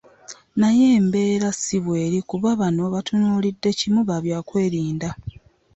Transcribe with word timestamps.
Naye 0.59 0.85
embeera 0.99 1.49
si 1.61 1.77
bweri 1.83 2.17
kuba 2.29 2.49
bano 2.61 2.83
batunuulidde 2.93 3.69
kimu 3.79 4.01
babyakwerinda. 4.09 5.09